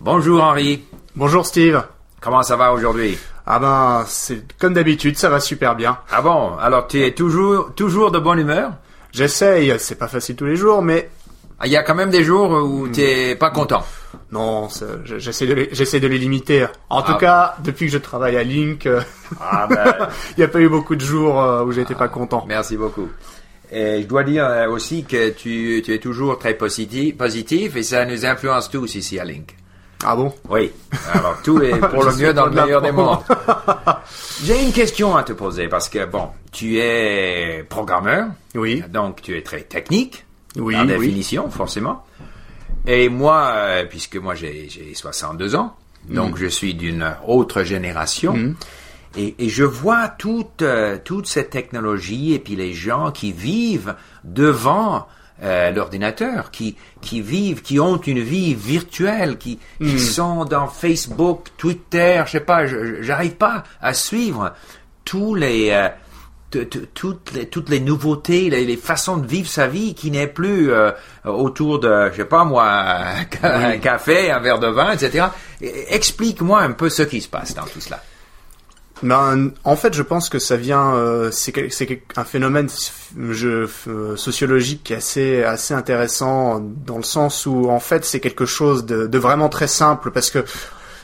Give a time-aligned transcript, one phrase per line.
[0.00, 0.84] Bonjour Henri.
[1.16, 1.82] Bonjour Steve.
[2.20, 3.18] Comment ça va aujourd'hui?
[3.46, 5.98] Ah ben, c'est comme d'habitude, ça va super bien.
[6.10, 6.56] Ah bon?
[6.60, 8.72] Alors tu es toujours, toujours de bonne humeur?
[9.12, 11.10] J'essaye, c'est pas facile tous les jours, mais
[11.58, 13.84] Ah, Il y a quand même des jours où tu n'es pas content.
[14.32, 14.68] non,
[15.04, 15.66] j'essaie de, les-
[16.00, 16.66] de les limiter.
[16.90, 17.02] En Ah.
[17.06, 19.00] tout cas, depuis que je travaille à Link, euh,
[19.40, 22.44] Ah ben, il n'y a pas eu beaucoup de jours euh, où j'étais pas content.
[22.48, 23.08] merci beaucoup.
[23.70, 27.82] Et je dois dire euh, aussi que tu, tu es toujours très positif, positif et
[27.84, 29.54] ça nous influence tous ici à Link.
[30.04, 30.32] Ah bon?
[30.48, 30.70] Oui.
[31.12, 33.18] Alors tout est pour le mieux dans le meilleur des mondes.
[34.44, 39.36] J'ai une question à te poser parce que bon, tu es programmeur, Oui, donc tu
[39.36, 40.24] es très technique.
[40.56, 40.88] oui, par oui.
[40.98, 42.04] définition, forcément.
[42.86, 45.76] Et moi, euh, puisque moi j'ai j'ai 62 ans,
[46.08, 48.54] donc je suis d'une autre génération,
[49.16, 53.94] et, et je vois toute, euh, toute cette technologie et puis les gens qui vivent
[54.24, 55.06] devant
[55.42, 61.48] euh, l'ordinateur, qui, qui vivent, qui ont une vie virtuelle, qui, qui sont dans Facebook,
[61.56, 62.66] Twitter, je sais pas,
[63.00, 64.52] j'arrive pas à suivre
[65.04, 65.70] tous les...
[65.70, 65.88] euh,
[66.50, 70.10] t- t- toutes les toutes les nouveautés, les, les façons de vivre sa vie qui
[70.10, 70.90] n'est plus euh,
[71.24, 75.26] autour de, je sais pas moi, un, ca- un café, un verre de vin, etc.
[75.60, 78.02] Et- Explique-moi un peu ce qui se passe dans tout cela.
[79.02, 82.68] Ben, en fait, je pense que ça vient, euh, c'est un phénomène
[84.16, 89.18] sociologique qui est assez intéressant dans le sens où en fait c'est quelque chose de,
[89.18, 90.44] vraiment très simple parce que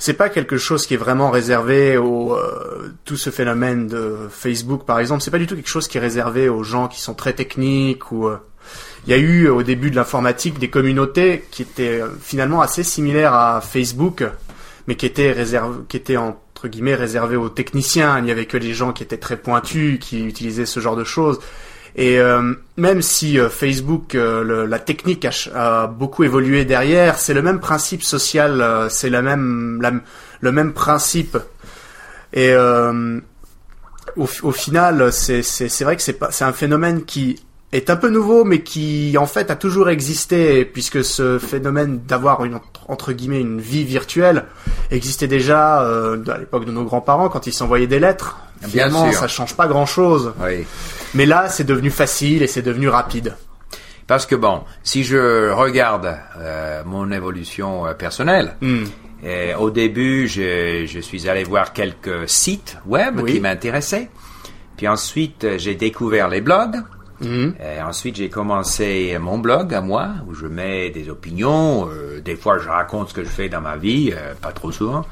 [0.00, 4.84] c'est pas quelque chose qui est vraiment réservé au euh, tout ce phénomène de Facebook
[4.84, 5.22] par exemple.
[5.22, 8.10] C'est pas du tout quelque chose qui est réservé aux gens qui sont très techniques
[8.10, 8.38] ou euh,
[9.06, 13.34] il y a eu au début de l'informatique des communautés qui étaient finalement assez similaires
[13.34, 14.24] à Facebook,
[14.88, 15.36] mais qui étaient
[15.88, 16.16] qui étaient
[16.66, 18.18] entre réservées aux techniciens.
[18.18, 21.04] Il n'y avait que les gens qui étaient très pointus qui utilisaient ce genre de
[21.04, 21.40] choses.
[21.96, 27.42] Et euh, même si euh, Facebook, euh, la technique a, beaucoup évolué derrière, c'est le
[27.42, 29.80] même principe social, c'est même,
[30.40, 31.38] le même principe.
[32.32, 32.52] Et
[34.16, 38.60] au, au final, c'est vrai que c'est un phénomène qui est un peu nouveau, mais
[38.62, 43.82] qui en fait a toujours existé, puisque ce phénomène d'avoir une entre- guillemets une vie
[43.84, 44.44] virtuelle
[44.92, 48.38] existait déjà euh, à l'époque de nos grands-parents quand ils s'envoyaient des lettres.
[48.60, 49.18] Bien Finalement, sûr.
[49.20, 50.32] ça change pas grand-chose.
[50.40, 50.64] Oui.
[51.14, 53.34] Mais là, c'est devenu facile et c'est devenu rapide.
[54.06, 58.84] Parce que bon, si je regarde euh, mon évolution euh, personnelle, Hmm.
[59.24, 63.32] et au début, je, je suis allé voir quelques sites web Oui.
[63.32, 64.10] qui m'intéressaient.
[64.76, 66.76] Puis ensuite, j'ai découvert les blogs.
[67.24, 67.54] Mhm.
[67.60, 71.88] Et ensuite, j'ai commencé mon blog à moi, où je mets des opinions.
[71.88, 74.70] euh, des fois, je raconte ce que je fais dans ma vie, euh, pas trop
[74.72, 75.04] souvent.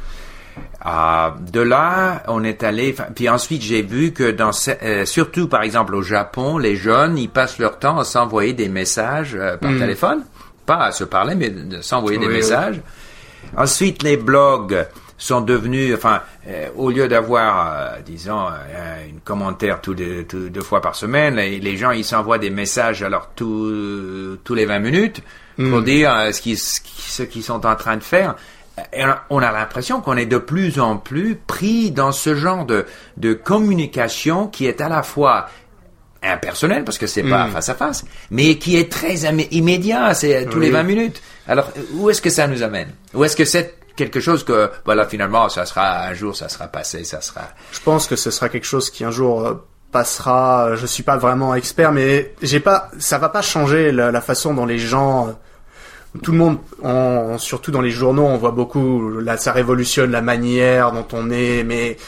[0.87, 2.95] Euh, de là, on est allé.
[3.15, 4.51] Puis ensuite, j'ai vu que dans,
[4.83, 8.69] euh, surtout par exemple au Japon, les jeunes, ils passent leur temps à s'envoyer des
[8.69, 10.25] messages euh, par téléphone,
[10.67, 12.35] pas à se parler, mais de s'envoyer des oui.
[12.35, 12.81] messages.
[13.57, 14.87] Ensuite, les blogs
[15.25, 20.49] sont devenus, enfin, euh, au lieu d'avoir, euh, disons, euh, une commentaire tous les- tous-
[20.51, 24.67] deux fois par semaine, les, les gens ils s'envoient des messages alors tous tous les
[24.67, 25.21] 20 minutes
[25.57, 28.35] pour dire euh, ce qu'ils ce qu'ils- sont en train de faire.
[28.95, 32.87] Et on a l'impression qu'on est de plus en plus pris dans ce genre de,
[33.19, 35.47] de communication qui est à la fois
[36.23, 39.15] impersonnel parce que c'est pas face à face, mais qui est très
[39.51, 40.73] immédiat, c'est tous les Oui.
[40.73, 41.21] 20 minutes.
[41.47, 42.89] Alors où est-ce que ça nous amène?
[43.15, 46.67] Ou est-ce que c'est quelque chose que voilà finalement ça sera un jour ça sera
[46.69, 47.43] passé, ça sera
[47.73, 49.55] Je pense que ce sera quelque chose qui un jour euh,
[49.91, 50.75] passera.
[50.77, 52.91] Je suis pas vraiment expert, mais j'ai pas.
[52.99, 55.29] Ça va pas changer la, façon dont les gens.
[55.29, 59.19] euh, Tout le monde, on- surtout dans les journaux, on voit beaucoup.
[59.21, 61.99] Là, ça révolutionne la manière dont on est, mais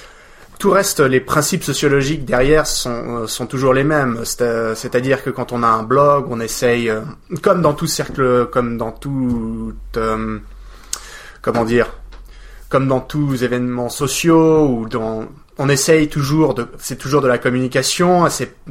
[0.58, 1.00] tout reste.
[1.00, 4.20] Les principes sociologiques derrière sont euh, sont toujours les mêmes.
[4.24, 6.90] C'est, C'est-à-dire que quand on a un blog, on essaye,
[7.42, 9.74] comme dans tout cercle, comme dans tout,
[11.44, 11.86] comment dire,
[12.70, 17.38] comme dans tous événements sociaux ou dans on essaye toujours de c'est toujours de la
[17.38, 18.26] communication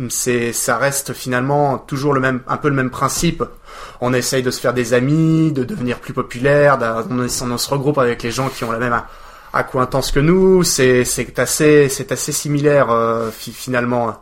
[0.10, 3.42] c'est ça reste finalement toujours le même un peu le même principe.
[4.02, 6.78] On essaye de se faire des amis de devenir plus populaire
[7.10, 9.00] on, se regroupe avec les gens qui ont la même
[9.54, 10.64] accointance que nous.
[10.64, 14.22] C'est c'est assez c'est assez similaire euh, fi- finalement.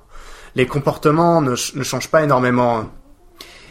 [0.54, 2.92] Les comportements ne, ne changent pas énormément.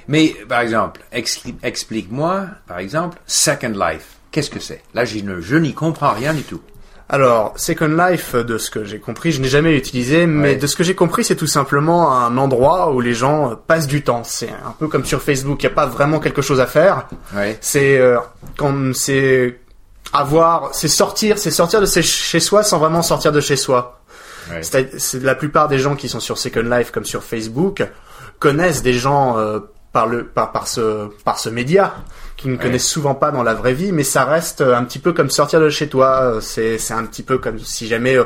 [0.09, 4.17] Mais par exemple, expli- explique-moi par exemple Second Life.
[4.32, 4.82] Qu'est-ce que c'est?
[4.94, 6.61] Là, je ne- je n'y comprends rien du tout.
[7.09, 10.56] Alors, Second Life, de ce que j'ai compris, je n'ai jamais utilisé, mais Ouais.
[10.56, 13.88] de ce que j'ai compris, c'est tout simplement un endroit où les gens euh, passent
[13.88, 14.23] du temps.
[14.23, 17.09] C'est un peu comme sur Facebook, il n'y a pas vraiment quelque chose à faire.
[17.35, 17.59] Ouais.
[17.61, 18.19] C'est euh,
[18.56, 19.59] quand c'est
[20.12, 24.00] avoir, c'est sortir, c'est sortir de chez soi sans vraiment sortir de chez soi.
[24.50, 24.62] Ouais.
[24.62, 27.83] C'est la plupart des gens qui sont sur Second Life comme sur Facebook
[28.38, 29.59] connaissent des gens euh,
[29.93, 31.94] par le par, par ce par ce média
[32.41, 35.13] qu'ils ne connaissent souvent pas dans la vraie vie, mais ça reste un petit peu
[35.13, 36.39] comme sortir de chez toi.
[36.41, 38.17] C'est c'est un petit peu comme si jamais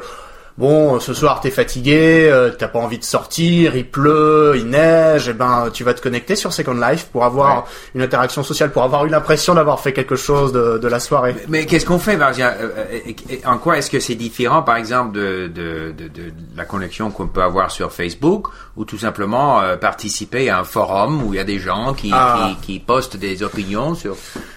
[0.59, 5.29] bon, ce soir t'es fatigué, euh, t'as pas envie de sortir, il pleut, il neige,
[5.29, 8.71] et eh ben tu vas te connecter sur Second Life pour avoir une interaction sociale,
[8.71, 11.35] pour avoir eu l'impression d'avoir fait quelque chose de, de la soirée.
[11.49, 15.49] Mais, qu'est-ce qu'on fait, euh, euh, En quoi est-ce que c'est différent, par exemple, de,
[15.49, 20.61] de, de, de la connexion qu'on peut avoir sur Facebook, ou tout simplement participer à
[20.61, 22.51] un forum où il y a des gens qui, ah.
[22.61, 24.17] qui, qui postent des opinions sur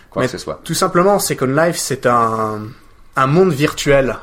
[0.09, 0.59] quoi que ce soit?
[0.63, 2.61] Tout simplement, Second Life, c'est un
[3.17, 4.15] un monde virtuel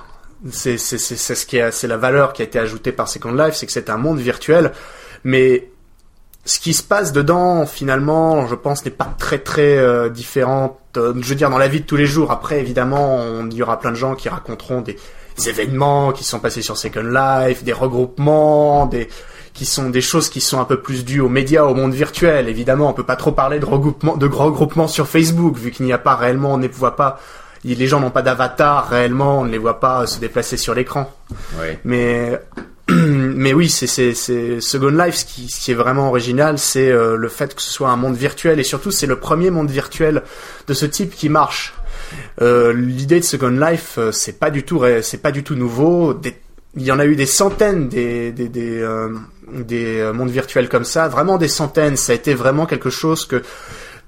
[0.51, 3.55] c'est c'est c'est ce qui c'est la valeur qui a été ajoutée par Second Life,
[3.55, 4.73] c'est que c'est un monde virtuel,
[5.25, 5.69] mais
[6.45, 10.79] ce qui se passe dedans, finalement, je pense, n'est pas très très euh, différent.
[10.97, 12.31] Euh, je veux dire, dans la vie de tous les jours.
[12.31, 14.97] Après, évidemment, il y aura plein de gens qui raconteront des,
[15.49, 19.09] événements qui sont passés sur Second Life, des regroupements, des
[19.53, 22.49] qui sont des choses qui sont un peu plus dues aux médias, au monde virtuel.
[22.49, 25.93] Évidemment, on peut pas trop parler de regroupement, de regroupement sur Facebook, vu qu'il n'y
[25.93, 27.21] a pas réellement, on ne voit pas
[27.65, 31.11] les gens n'ont pas d'avatar réellement, on ne les voit pas se déplacer sur l'écran.
[31.85, 32.39] Mais
[32.89, 37.29] mais oui, c'est c'est Second Life ce qui, qui est vraiment original, c'est euh, le
[37.29, 40.23] fait que ce soit un monde virtuel et surtout c'est le premier monde virtuel
[40.67, 41.75] de ce type qui marche.
[42.43, 46.21] Euh, L'idée de Second Life, euh, c'est pas du tout c'est pas du tout nouveau.
[46.77, 49.09] il y en a eu des centaines des des des, euh,
[49.51, 51.97] des mondes virtuels comme ça, vraiment des centaines.
[51.97, 53.43] Ça a été vraiment quelque chose que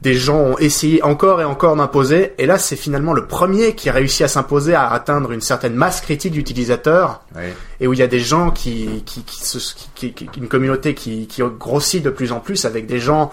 [0.03, 3.89] des gens ont essayé encore et encore d'imposer, et là c'est finalement le premier qui
[3.89, 7.23] a réussi à s'imposer, à atteindre une certaine masse critique d'utilisateurs,
[7.81, 9.25] et où il y a des gens qui, qui,
[9.95, 13.33] qui, qui, une communauté qui, qui grossit de plus en plus avec des gens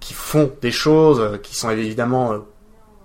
[0.00, 2.38] qui font des choses qui sont évidemment euh,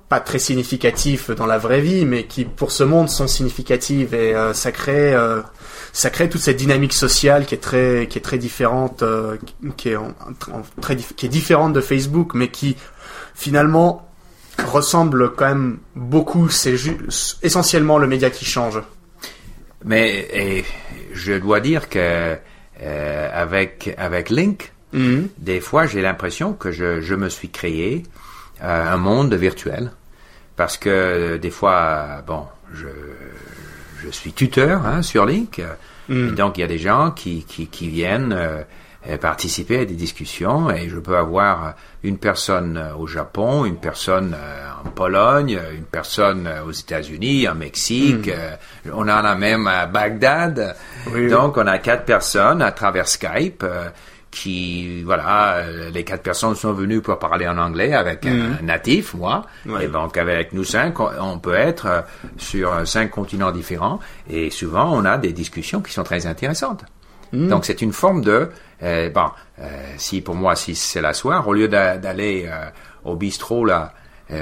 [0.09, 4.33] pas très significatifs dans la vraie vie, mais qui pour ce monde sont significatives et
[4.33, 5.42] euh, ça crée euh,
[5.92, 9.38] ça crée toute cette dynamique sociale qui est très qui est très différente, euh,
[9.75, 9.98] qui est
[10.81, 12.77] très qui est différente de Facebook, mais qui
[13.36, 14.07] finalement
[14.65, 16.50] ressemble quand même beaucoup.
[16.50, 16.75] C'est
[17.44, 18.81] essentiellement le média qui change.
[19.86, 20.65] Mais et,
[21.13, 22.38] je dois dire que
[22.81, 25.30] euh, avec avec Link, mhm.
[25.38, 28.04] des fois j'ai l'impression que je, je me suis créé
[28.62, 29.92] un monde virtuel
[30.56, 32.88] parce que des fois bon je
[34.04, 35.62] je suis tuteur hein, sur Link.
[36.09, 36.36] Mm.
[36.36, 38.62] donc, il y a des gens qui, qui, qui viennent euh,
[39.09, 43.77] euh, participer à des discussions et je peux avoir une personne euh, au Japon, une
[43.77, 44.36] personne
[44.86, 48.30] en Pologne, une personne aux États-Unis, en Mexique.
[48.86, 48.92] Mm.
[48.94, 50.75] on en a même à Bagdad.
[51.30, 53.65] donc, on a quatre personnes à travers Skype
[54.37, 58.57] qui, voilà, euh, les quatre personnes sont venues pour parler en anglais avec un mhm.
[58.63, 59.43] natif, moi.
[59.81, 62.01] Et donc, avec nous cinq, on peut être euh,
[62.37, 63.99] sur cinq continents différents.
[64.29, 66.83] Et souvent, on a des discussions qui sont très intéressantes.
[67.33, 67.47] Mhm.
[67.49, 68.49] Donc, c'est une forme de,
[68.83, 69.29] euh, bon,
[69.97, 72.47] si pour moi, si c'est la soirée, au lieu d'aller
[73.03, 73.93] au bistrot, là,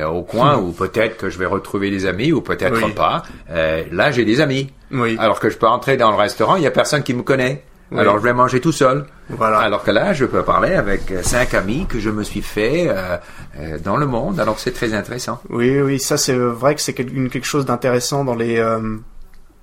[0.06, 4.26] au coin, ou peut-être que je vais retrouver des amis, ou peut-être pas, là, j'ai
[4.26, 4.70] des amis.
[4.92, 5.16] Oui.
[5.20, 7.64] Alors que je peux entrer dans le restaurant, il y a personne qui me connaît.
[7.92, 9.06] Alors je vais manger tout seul.
[9.30, 9.60] Voilà.
[9.60, 12.88] Alors que là, je peux parler avec euh, cinq amis que je me suis fait
[12.88, 13.18] euh,
[13.60, 14.40] euh, dans le monde.
[14.40, 15.42] Alors c'est très intéressant.
[15.50, 18.64] Oui, oui, ça c'est vrai que c'est quelque chose d'intéressant dans les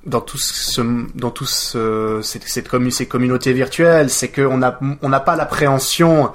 [0.05, 0.83] dans tout ce
[1.15, 6.33] dans tout ce, cette, cette ces communautés virtuelles, c'est qu'on a on n'a pas l'appréhension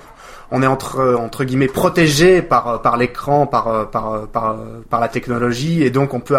[0.51, 4.57] on est entre entre guillemets protégé par par l'écran, par, par par
[4.89, 6.37] par la technologie, et donc on peut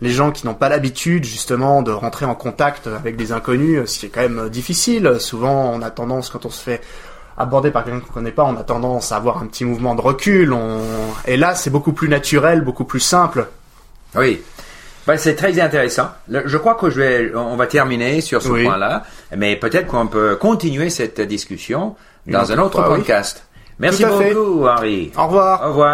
[0.00, 3.98] les gens qui n'ont pas l'habitude justement de rentrer en contact avec des inconnus, ce
[4.00, 5.16] qui est quand même difficile.
[5.18, 6.80] Souvent, on a tendance quand on se fait
[7.40, 10.00] aborder par quelqu'un qu'on connaît pas, on a tendance à avoir un petit mouvement de
[10.00, 10.52] recul.
[10.52, 10.80] On...
[11.26, 13.46] Et là, c'est beaucoup plus naturel, beaucoup plus simple.
[14.14, 14.42] Oui.
[15.06, 16.08] Ben, c'est très intéressant.
[16.28, 19.04] je crois que je vais, on va terminer sur ce point-là,
[19.36, 23.46] mais peut-être qu'on peut continuer cette discussion dans un autre podcast.
[23.80, 25.10] Merci beaucoup, Henri.
[25.16, 25.64] Au revoir.
[25.64, 25.90] Au revoir.